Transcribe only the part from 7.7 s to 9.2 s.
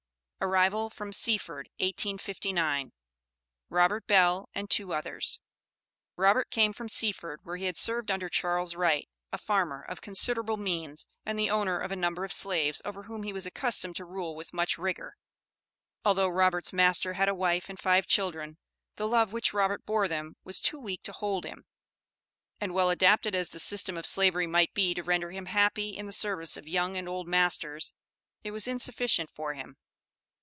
served under Charles Wright,